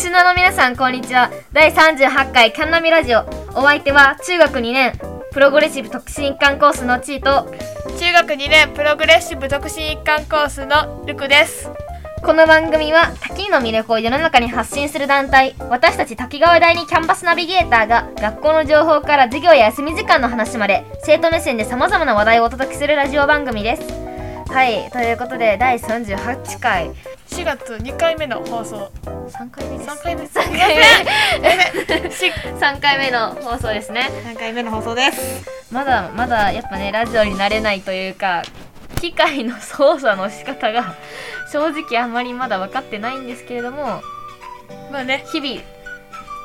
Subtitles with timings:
[0.00, 1.30] リスナーの皆さんこんにちは。
[1.52, 3.20] 第38回キャンナミラジオ。
[3.50, 4.98] お相手は中学2年
[5.30, 7.50] プログレッシブ特進一貫コースのチーと
[7.98, 11.68] 中学2年プログレッシブ特進一貫コースのルクです。
[12.22, 23.82] この番組は滝の魅力を世の中に発信する団体私たち滝川第二キャンパスナビゲーターが学校の情報から授業や休み時間の話まで生徒目線でさまざまな話題をお届けするラジオ番組です。
[24.50, 26.90] はいということで第38回
[27.30, 28.90] 4月2回目の放送。
[29.04, 29.90] 3回目です。
[29.90, 30.22] 3回目。
[30.24, 30.32] 3
[31.88, 32.10] 回目。
[32.10, 34.10] し3回目の放送ですね。
[34.24, 35.72] 3回目の放送です。
[35.72, 38.42] まだまだやっぱねラジオになれないというか
[39.00, 40.96] 機械の操作の仕方が
[41.52, 44.02] 正直あんまりまだ分かってないんですけれども
[44.90, 45.24] まあね。
[45.32, 45.62] 日々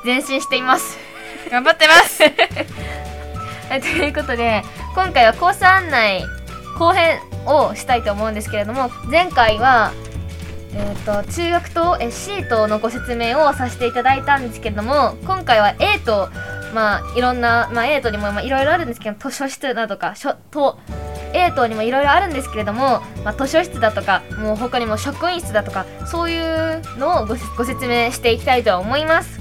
[0.04, 0.98] 前進しています。
[1.50, 2.22] 頑張ってます。
[3.68, 4.62] はいということで
[4.94, 6.24] 今回はコース案内
[6.78, 9.92] 後編をしたいと思うんですけれども前回は
[10.78, 16.28] えー、と中学とえシートのご説明をさせていただいたんですけれども今回は A と
[16.74, 20.78] まあいろんな、まあ、A とにもまあいろいろあるんですけど図書室だとか書と
[21.32, 29.40] A 棟にもいろいろあるんですけれども、まあ、図書室だとかもう他にも職員室だとかそういうのをごご説明していきたいと思います。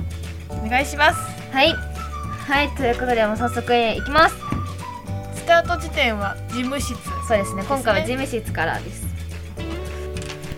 [0.49, 1.19] お願いします。
[1.51, 1.73] はい。
[1.73, 4.35] はいということでもう早速へ行きます。
[5.35, 6.95] スタート時点は事務室。
[7.27, 7.63] そうですね。
[7.67, 9.04] 今回は事務室からです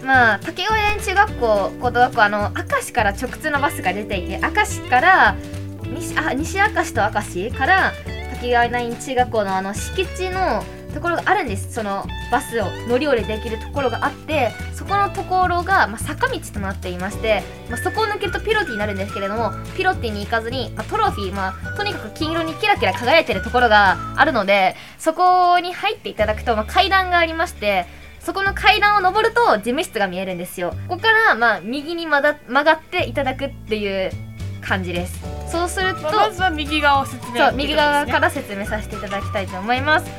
[0.07, 5.35] まあ竹川園中学校高等学校あの明石から直通のバスが出ていて明石から
[5.83, 7.91] 西あ西明石と明石から
[8.31, 10.63] 竹川園中学校のあの敷地の
[10.93, 11.73] ところがあるんです。
[11.73, 27.85] そのバスを乗り降りできるところがあってそこのところが、まあ、坂道となっていまして、まあ、そこを抜けるとピロティになるんですけれどもピロティに行かずに、まあ、トロフィー、まあ、とにかく金色にキラキラ輝いてるところがあるのでそこに入っていただくと、まあ、階段がありまして
[28.27, 30.71] そこの階段を登ると事務室が見えるんですよ。
[30.89, 34.11] ここから、まあ、右に曲が曲がっていただくっていう
[34.59, 35.17] 感じです。
[35.49, 40.11] そうすると、まあまずは右側を説明そう右側から説明させていただきたいと思います。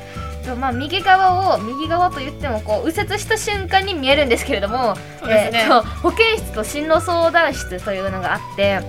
[0.46, 5.66] とまあ、右側を右側と言ってもこう右折した瞬間に見えるんですけれども、そうですね。
[5.66, 8.80] えーと保健室と進路相談室というのがあって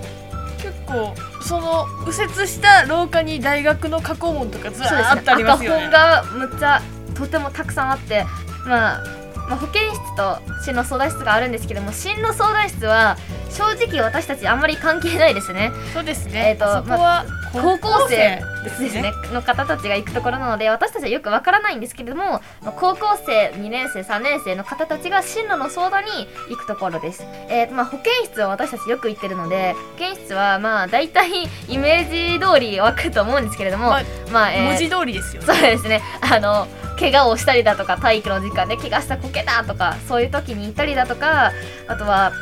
[0.63, 5.89] 結構その右折した廊下に大学の過去問とかずらーっとありますよ赤ね。
[5.89, 6.81] 本がむっちゃ
[7.15, 8.25] とてもたくさんあって、
[8.65, 9.03] まあ、
[9.47, 13.17] まあ保健室と進路相談室があるんですけども進路相談室は
[13.49, 15.71] 正直私たちあんまり関係ないですね。
[15.93, 19.11] そうですね、えーとそこは高校生ですですね。
[19.33, 22.23] の方たちが行くところなので私たちはよくわからないんですけれども
[22.61, 26.11] まあ高校生2年生3年生の方たちが進路の相談に
[26.49, 35.47] 行くところです、えーまあ、保健室は私たちよく行ってるので保健室はまあ大体イメージ通り湧くと思うんですけれども、まあまあえー文字通りですよね。
[35.47, 36.01] そうですね。
[36.21, 36.67] あの
[36.99, 41.53] 怪我をしたりだとか体育の時間で怪我したこけたとかそういう時に行ったりだとか
[41.87, 42.33] あとは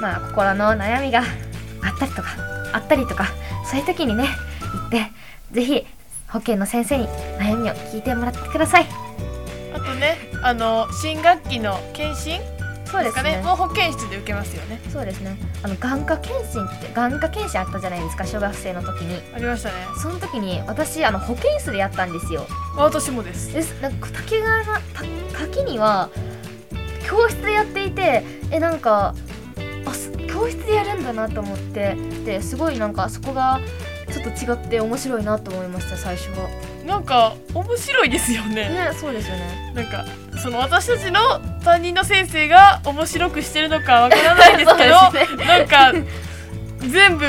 [0.00, 2.28] まあ心の悩みがあったりとか
[2.72, 3.26] あったりとか
[3.70, 4.28] そういう時にね
[4.68, 5.10] 行って
[5.52, 5.86] ぜひ
[6.28, 7.06] 保健の先生に
[7.38, 8.86] 悩みを聞いてもらってください。
[9.72, 12.40] あとねあの新学期の検診？
[12.84, 13.42] そうですかね。
[13.44, 14.80] もう保健室で受けますよね。
[14.90, 15.36] そうですね。
[15.62, 19.20] あの眼科検診って眼科検診あったじゃないですか小学生の時に。
[19.34, 19.74] ありましたね。
[20.00, 22.46] その時に私あの保健室でやったんですよ。
[22.76, 23.52] 私もです。
[23.52, 23.78] です。
[23.82, 24.64] なんか滝川
[25.38, 26.08] 滝には
[27.06, 29.14] 教室でやっていてえなんか
[29.84, 33.60] あす教室でやるんだなと思ってですごいなんかそこが
[34.12, 36.48] ちょっと違って面白いなと思いました最初は。
[36.86, 38.54] なんか面白いですよね。
[38.54, 39.72] ねそうですよね。
[39.74, 40.06] なんか
[40.40, 41.20] その私たちの
[41.62, 45.44] 担任の先生が面白くしてるのかわからないんですけど ね。
[45.44, 45.92] なんか
[46.78, 47.26] 全部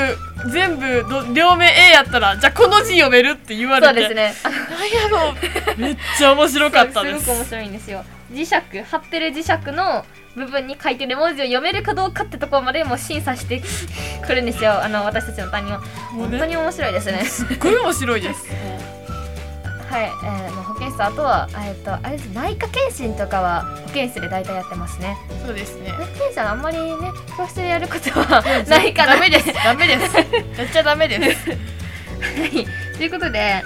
[0.52, 3.88] 全部ど両目 A やったらじゃあこの字読めるって言われて。
[3.88, 4.34] そうですね。
[4.44, 5.34] あなんやろ。
[5.76, 7.20] うめっちゃ面白かったです。
[7.24, 8.04] すごく面白いんですよ。
[8.32, 13.62] 磁石貼ってる磁石の部分に書いてる文字を読めるかどうかってところまでもう審査して
[14.24, 14.82] くるんですよ。
[14.82, 15.80] あの私たちの担任は
[16.12, 17.24] 本当に面白いですね。
[17.24, 18.46] すっごい面白いです。
[19.90, 25.16] はい、えーまあ、保健室あとは、えー、とあれです内科検診とかは保健室で大体やってますね。
[25.44, 25.90] そうですね。
[25.90, 29.14] 内科検診はあんまりね教室でやることはないかな。
[29.14, 29.52] ダメです。
[29.52, 30.16] ダメです。
[30.60, 31.50] やっちゃダメです。
[31.50, 31.56] は
[32.46, 32.66] い。
[32.96, 33.64] ということで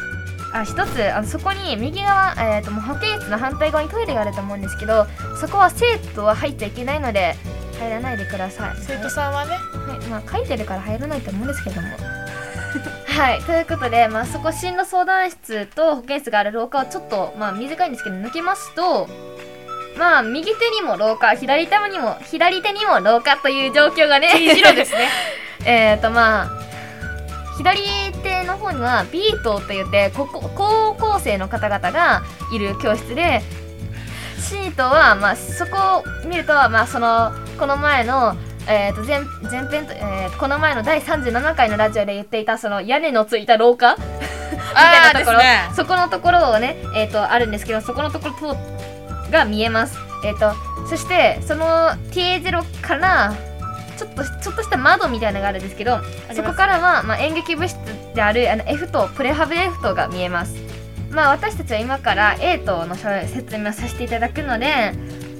[0.55, 5.07] あ一つあのそこに右側、えー、ともう保健室の反対側にトイレがあると思うんですけど
[5.41, 7.35] そこは生徒は入っちゃいけないので
[7.79, 8.77] 入らないでください。
[8.79, 9.57] 生徒さんはね。
[9.57, 11.89] はい、まあ書いてるから入らないと思うんですけども。
[13.07, 19.09] はいということで、まあ、そこ進路相談室と保健室がある廊下をちょっと、まあ、短いんですけど抜けますと
[19.97, 24.31] まあ右手にも廊下左手にも左手にも廊下という状況がね。
[24.33, 25.09] 路ですね。
[25.65, 26.49] えっとまあ
[27.57, 27.81] 左
[28.23, 29.05] 手の方には
[29.43, 33.43] 棟といってここ高校生の方々がいる教室で
[34.39, 38.37] C 棟は、まあ、そこを見ると、まあ、そのこの前の
[38.67, 39.21] えー、と前
[39.51, 43.95] 前編と、えーこの前の第37回のラジオで言っていたその屋根のついた廊下？
[43.95, 44.03] み
[44.75, 45.71] たいなところ、ね。
[45.77, 48.57] そこのところをね、えー、とあるんですけどそこのところ
[49.31, 49.99] が見えます。
[50.25, 50.55] えー、と
[50.89, 51.67] そしてその
[52.11, 53.35] TA0 から
[53.97, 56.01] ちょっとちょっとした窓みたいなのがあるんですけど
[56.33, 57.77] そこからは、まあ、演劇部室
[58.15, 60.55] であるあの F 棟プレハブ F 棟が見えます。
[61.11, 64.93] まあ私たちは今から A 棟の説明をさせていただくので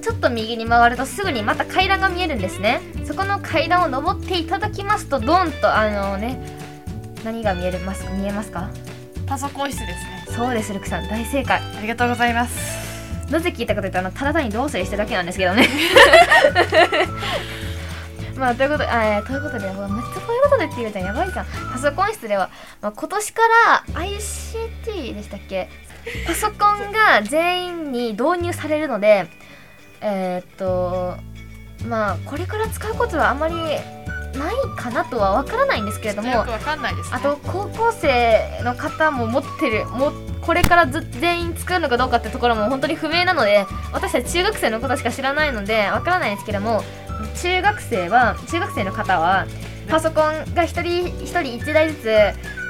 [0.03, 2.81] ちょっと右に回るとすぐにまた階段が見えるんですね。
[3.05, 6.39] そこの階段を登っていただきますとドンとあのね
[7.25, 8.71] 何が見えます見えますか？
[9.27, 10.25] パソコン室ですね。
[10.37, 11.09] そうですルクさん。
[11.09, 11.61] 大正解。
[11.61, 12.85] ありがとうございます。
[13.31, 15.67] なぜ聞いたかというとあのただ単にどうするしてるだけなんですけどね
[18.37, 21.47] まあということで、あえーということで、めっちゃこういうことでって言うじゃん、やばいじゃん。
[21.73, 22.51] パソコン室では、
[22.81, 25.69] まあ、今年から ICT でしたっけ？
[26.27, 29.27] パソコンが全員に導入されるので、
[30.01, 31.17] えーっと、
[31.87, 33.79] まあ、これから使うことはあまりない
[34.77, 37.17] かなとはわからないんですけれども、よくわかんないですね。
[37.17, 46.83] あと高校生の方も持ってるもこれからず全員使うのかどうかってところも本当に不明なので私たち中学生のことしか知らないのでわからないんですけども
[47.41, 49.47] 中学生は中学生の方は
[49.89, 52.11] パソコンが一人一人一台ずつ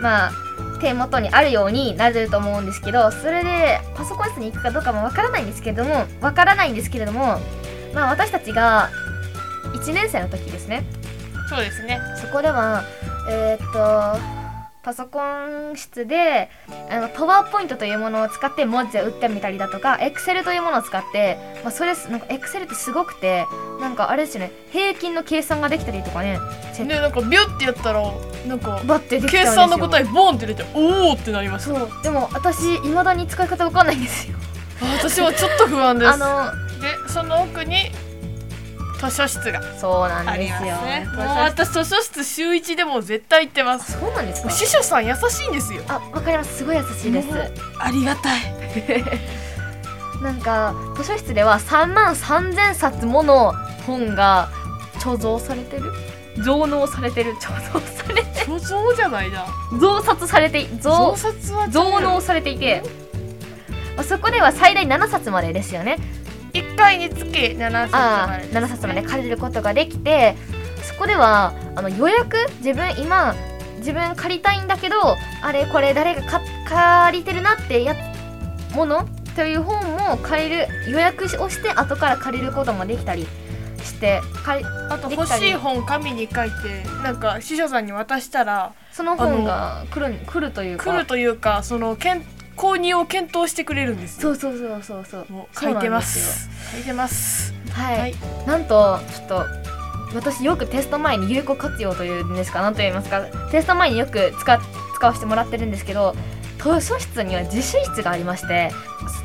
[0.03, 0.33] まあ
[0.81, 7.39] 手元にあるようになると思うんですけどそれでパソコン室に行くかどうかもわからないんですけれどもわからないんですけれども
[7.95, 8.91] まあ私たちが
[9.75, 10.85] 1年生の時ですね。
[11.49, 12.01] そうですね。
[12.21, 12.85] そこでは
[13.29, 14.33] えーっと
[14.84, 16.50] パソコン室で
[16.90, 23.46] あのパワーポイントというものを使って文字を打ってみたりだとかエクセルというものを使って、まあ、それなんかエクセルってすごくて
[23.81, 26.38] なんかあれですよね平均の計算ができたりとかね。
[26.76, 28.02] でなんかビュッてやったら
[28.46, 31.88] なんかバッてできち計算の答えボンって出ておおってなりますそう。
[32.02, 34.36] でも私いまだに使い方わかんないんですよ。
[34.82, 36.12] あ私はちょっと不安です。
[36.12, 36.50] あの
[36.81, 37.90] でその奥に
[39.11, 39.61] 図書室が。
[39.79, 40.59] そうなんですよ。
[40.61, 43.93] ねもう私図書室週一でも絶対行ってます。
[43.93, 44.51] そうなんですか？
[44.51, 45.83] 司書さん優しいんですよ。
[45.89, 46.59] あわかります。
[46.59, 47.29] すごい優しいです。
[47.79, 48.41] ありがたい。
[50.23, 53.53] なんか図書室では3万3000冊もの
[53.87, 54.49] 本が
[55.01, 55.93] 貯蔵されてる？
[56.43, 57.35] 増納 されてる。
[57.35, 59.45] 貯蔵されて所蔵じゃないな。
[59.79, 62.83] 増刷されて増増刷は増納されていて
[63.97, 65.99] まあそこでは最大7冊までですよね
[66.55, 70.37] 1回につき7冊まで7冊まで借りることができて
[70.83, 73.35] そこではあの予約自分今
[73.79, 77.95] 自分借りたいんだけどあれこれ誰がか借りてるなってや
[78.75, 83.27] ものという本も借りる予約をして後から借りることもできたり
[83.83, 84.21] して
[84.89, 90.85] あと欲しい本紙に書いてなんか司書さんに渡したらその本が来る来るというか。
[90.93, 92.25] 来るというかそのけん
[92.56, 94.35] 購入を検討してくれるんですよ。
[94.35, 95.27] そうそうそうそうそう。
[95.33, 96.49] もう書いてます。
[96.73, 97.55] 書いてます。
[97.71, 98.15] はい、はい。
[98.47, 99.45] なんとちょっと
[100.15, 103.23] 私よくテスト前に有効活用というんですか何と言いますか。
[103.51, 104.61] テスト前によく使
[104.95, 106.15] 使わせてもらってるんですけど
[106.59, 108.71] 図書室には自習室がありまして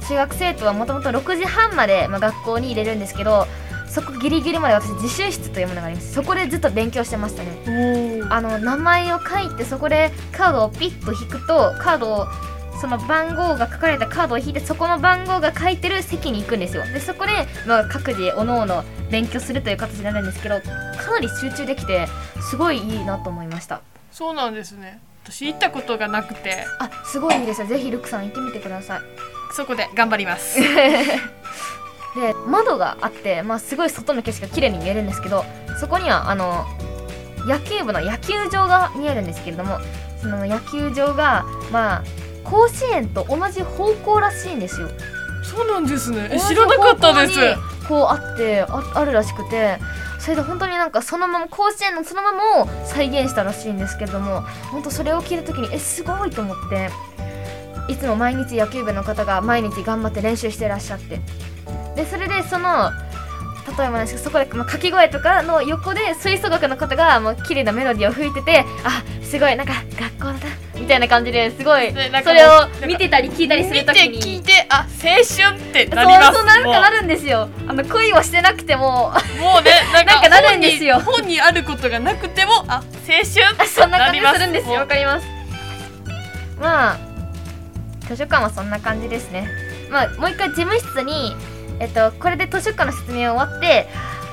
[0.10, 3.48] 中学生徒はもともと6時半まで、まあ、学校に入れるんですけど
[3.88, 6.14] そこギリギリまで私自習室というものがあります。
[6.14, 8.22] そこでずっと勉強してましたね。
[8.30, 12.28] おあの名前を書いてそこでカードをピッと引くとカードを
[12.80, 16.84] その番号が書かれたカードを引いてそこの番号が書いてる席に行くんですよ。
[16.84, 17.32] でそこで、
[17.68, 22.08] まあ、各自おのおの勉強するという形になるんですけどかなり集中できて
[22.50, 23.82] すごいいいなと思いました。
[24.12, 25.00] そうなんですね。
[25.24, 26.66] 私行ったことがなくて。
[26.80, 27.68] あすごいいいですよ。
[27.68, 29.02] ぜひルクさん行ってみてください。
[29.54, 30.60] そこで頑張ります。
[32.16, 35.46] で窓があって、まあ、すごい外の景色が綺麗に見えるんですけど
[35.80, 36.66] そこにはあの
[37.46, 39.80] 野球部の野球場が見えるんですけれども
[40.20, 42.04] その野球場がまあ
[42.44, 44.90] 甲子園と同じ方向らしいんですよ。
[45.44, 46.30] そうなんですね。
[46.48, 47.40] 知らなかったです。
[47.88, 49.80] こうあってああるらしくて
[50.20, 54.42] それで本当になんかそのまま甲子園のそのままを再現したらしいんですけれども
[54.72, 56.90] 本当それを聞いた時にえすごいと思って
[57.88, 61.20] いつも毎日野球部の方が毎日頑張って練習してらっしゃって。
[61.96, 62.92] でそれでその
[63.78, 71.92] 例えばですけどそこで、まあ、掛け声とかの横で吹奏楽の方がもう綺麗なメロディーを吹いててあすごいなんか学校だみたいな感じですごい
[72.24, 74.22] それを見てたり聞いたりする見てときに。
[74.22, 75.10] 聞いてあ青
[75.52, 77.50] 春ってなりますそうそうなんかなもるんですよ。
[77.68, 81.00] あの恋をしてなくてもうもうね なんかなるんですよ。
[81.00, 84.76] 本に本にあることがなくてもあ青春そんな感じするんですよ。
[84.76, 85.28] わかります。
[86.60, 86.98] まあ
[88.08, 89.48] 図書館はそんな感じですね。
[89.90, 91.36] まあもう一回事務室に
[91.80, 93.88] えっとこれで図書館の説明終わって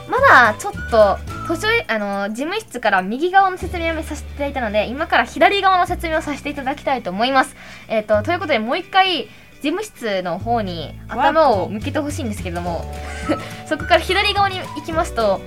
[0.09, 1.19] まだちょっと
[1.55, 7.57] 図書あの事務室から右側の説明をさせていただいたので今から左側の説明をさせていただきたいと思います。
[7.88, 9.29] えっとということでもう一回
[9.62, 12.85] 事務室の方に頭を向けてほしいんですけれども
[13.67, 15.41] そこから左側に行きますと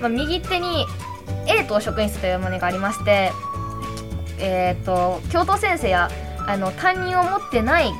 [0.00, 0.86] まあ、右手に
[1.46, 3.32] A 等職員室というものがありまして
[4.38, 6.10] えっ、と教頭先生や
[6.46, 7.92] あの担任を持ってない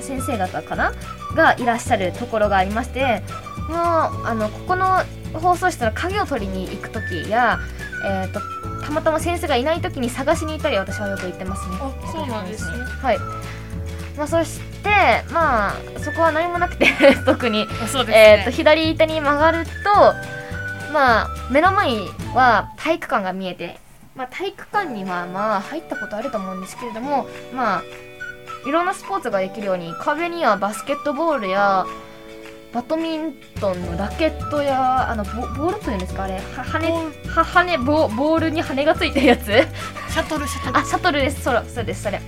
[0.00, 0.92] 先生方かな？
[1.34, 3.22] がいらっしゃるところがありまして
[3.68, 3.78] もう
[4.26, 5.02] あのここの
[5.34, 7.58] 放送室の鍵を取りに行く時や、
[8.04, 8.40] えー、と
[8.84, 11.76] たまたま先生がいない時に探しに行ったり私はよく行ってますね。
[11.80, 12.78] あそうなんですね。
[13.02, 13.18] はい。
[14.16, 14.90] まあそして
[15.32, 16.86] まあそこは何もなくて
[17.26, 17.66] 特に。
[17.82, 19.70] あそうですえー、ねと左手に曲がると
[20.92, 23.78] まあ目の前には体育館が見えて、
[24.16, 27.82] まあ、体育館にはまあ入ったことあると思うんですけれどもまあ
[28.66, 31.86] いろんなスポーツができるように壁にはバスケットボールや
[32.72, 35.30] バドミントンのラケットやあのボ
[35.64, 36.90] ボールというんですかあれは羽
[37.34, 39.46] は羽ボボールに羽がついてるやつ。
[39.46, 40.78] シャトルシャトル。
[40.78, 41.42] あシャトルです。
[41.42, 42.20] そらそうですそれ。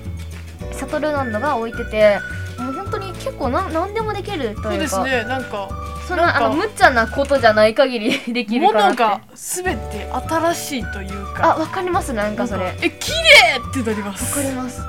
[0.73, 2.19] シャトルなのが置いてて
[2.59, 5.25] もう本当に結構なん何でもできるとそういうかですね。
[5.25, 5.69] なんか
[6.09, 12.65] そんなあの無茶なことじゃない限り できるかなって物がすべて新しいというあかわかりますなんかそれ。
[12.65, 14.35] わえ綺麗ってなります。
[14.35, 14.81] かります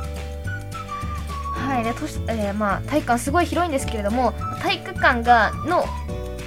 [1.72, 5.86] はいでとし、えーまあ体育館すごい広いんですけれども体育館がの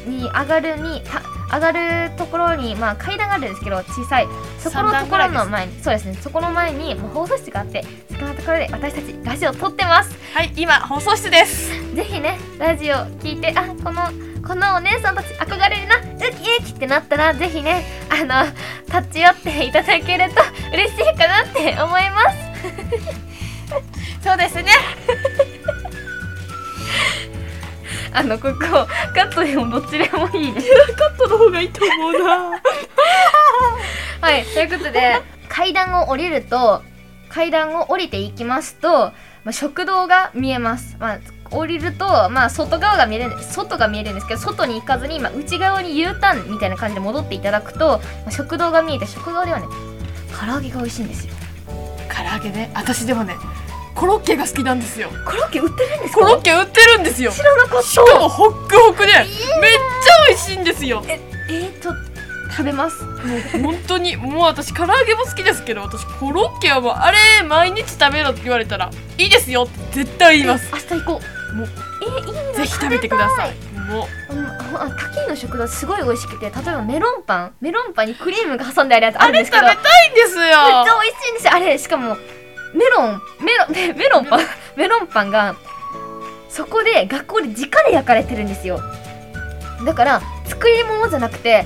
[0.06, 1.22] に上がるにた
[1.56, 4.28] 上がるところにまあ階段があるんですけど小さい。
[4.58, 6.14] そこのところの前にそうですね。
[6.14, 10.14] そこの前にもう放送室があってそこのところで私たちラジオ撮ってます。
[10.34, 11.70] はい今放送室です。
[11.94, 14.02] ぜひねラジオ聞いてあこの
[14.46, 16.00] このお姉さんたち憧れるなウ
[16.32, 18.44] キウキってなったらぜひねあの
[18.86, 23.23] 立ち寄っていただけると嬉しいかなって思います
[24.24, 24.72] そうですね。
[28.14, 28.86] あのここカ
[29.22, 32.58] ットでもどっちでもいいですカットの方がいいと思うな。
[34.22, 36.82] はいということで階段を降りると
[37.28, 39.12] 階段を降りていきますと、ま
[39.46, 41.18] あ、食堂が見えます、まあ、
[41.50, 49.66] 降りると、まあ、外側が見える外が見えるんですけど外に行かずに、まあ、内側に U ターンみたいな感じで戻っていただくと、まあ、食堂が見えて食堂ではね
[50.32, 51.34] 唐揚げが美味しいんですよ。
[52.08, 52.70] 唐揚げね。
[52.74, 53.34] 私でもね
[53.94, 55.08] コロッケが好きなんですよ。
[55.24, 57.30] コロッケ売ってるんですコかロッケ売ってるんですよ。
[57.30, 57.82] 知らなかった。
[57.82, 59.28] しかもホックホクでめっちゃ
[60.28, 61.02] 美味しいんですよ。
[61.08, 61.90] ええー、と
[62.50, 63.02] 食べます？
[63.04, 70.70] もう本当にもう私唐揚げも好きですけど私コロッケはもうあれ毎日食べろって言われたらいいですよって絶対言います。
[70.72, 71.20] 明日行こ
[71.52, 71.54] う。
[71.54, 71.68] もう
[72.02, 73.54] えー、いいなぜひ食べてください。
[73.88, 74.34] もう。
[74.34, 74.44] ん
[74.76, 77.54] あタキの食堂すごい美味しくて例えばメロンパン。
[77.60, 79.68] メロンパンにクリームが挟んであるやつうあれあるんですけど。
[79.68, 80.42] 食べたいんですよ。
[80.42, 81.52] めっちゃ美味しいんですよ。
[81.54, 82.16] あれしかも
[82.74, 84.40] メロンメロンメ メロンパン
[84.76, 85.06] メロン。
[85.06, 85.54] パンが
[86.48, 88.80] そこで学校で直で焼かれてるんですよ。
[89.84, 91.64] だから作り物じゃなくて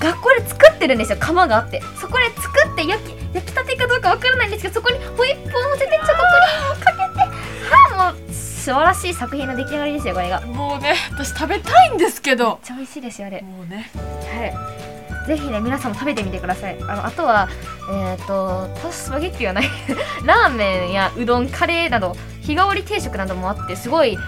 [0.00, 1.18] 学校で作ってるんですよ。
[1.20, 1.82] 釜があって。
[2.00, 10.40] そこで作って焼き焼きたてかどうかわからないんですけどそこにホイップを乗せてチョコクリームをかけてはあもう素晴らしい作品の出来上がりですよこれが。
[10.40, 12.60] めっもうね私食べたいんですけど。
[12.62, 13.42] ちゃ美味しいですよあれ。
[13.42, 13.90] もうね。
[13.94, 14.87] はい。
[15.28, 16.78] ぜひね、皆さんも食べてみてください。
[16.88, 17.50] あの、あとは、
[17.92, 19.64] えっ、と、たスパゲッティはない。
[20.24, 24.18] ラーメンやうどん、カレーなど、日替わり定食などもあって、すごい、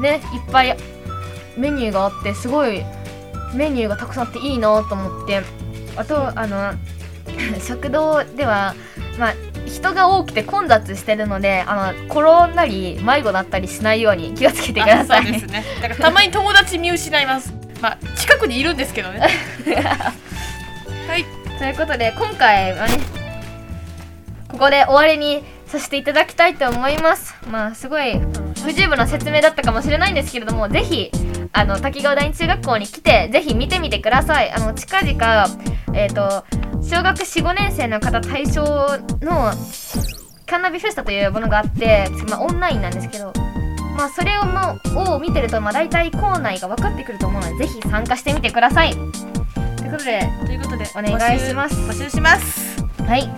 [0.00, 0.76] ね、いっぱい
[1.56, 2.84] メニューがあって、すごい
[3.54, 5.40] メニューがたくさんあっていいなと思って。
[5.94, 6.74] あと、あの、
[7.64, 8.74] 食堂では、
[9.20, 9.34] まあ、
[9.66, 15.20] 人が多くて混雑してるので、あの、転んだり、迷子だったりしないように気をつけてください。
[15.20, 19.30] あそうですねだからたまに友達見失いますまあ近くにいるんですけどねはい
[21.60, 22.98] ということで今回はね
[24.48, 27.34] ここで終わりにさせていただきたいと思います。
[27.50, 28.18] まあすごい
[28.64, 31.10] 不十分な説明だったかもしれないんですけれどもぜひ
[31.52, 34.50] あの滝川第二中学校に来てぜひ見てみてください。
[34.50, 35.46] あの近々
[35.92, 36.44] えっ、と
[36.80, 38.62] 小学45年生の方対象
[39.20, 39.52] の
[40.46, 43.34] キャンナビフェスタというものがあって、まあ、オンラインなんですけど
[43.98, 48.94] まあそれをもを見てると、まあ、大体校内が分かってくると思うのでぜひ参加してみてください。
[49.90, 51.74] ということでということでお願いします。
[51.74, 52.80] 募集します。
[53.02, 53.28] はい。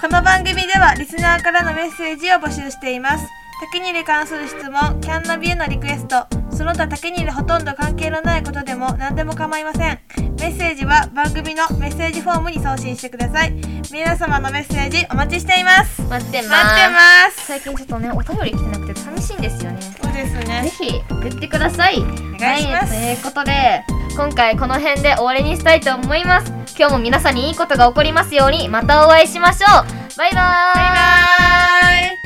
[0.00, 3.26] この番組ではリスナーからのメッセージを募集しています。
[3.60, 10.00] 竹にに関する質問キャンナビへのリクエストその他竹ににほとんど関係のないことでも何でも構いません。
[10.40, 13.54] メッセージは番組のメッセージフォームに送信してください。
[13.92, 16.02] 皆様のメッセージお待ちしています。
[16.02, 16.50] 待ってます。
[16.50, 17.46] 待ってます。
[17.46, 19.80] 最近ちょっとねお便り来てなくて寂しいんですよね。
[19.80, 22.00] そうですぜねひ送ってください。
[22.00, 22.04] お
[22.38, 22.92] 願いします。
[22.92, 23.84] はい、ということで
[24.16, 26.52] 今回この辺で終わりにしたいと思います。
[26.78, 30.16] 今日も皆さんにいいことが起こりますようにまたお会いしましょう。
[30.16, 30.74] バイバーイ。
[30.74, 30.90] バイ
[32.10, 32.23] バーイ。